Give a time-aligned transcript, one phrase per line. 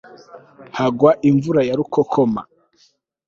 [0.77, 2.41] hagwa imvura ya rukokoma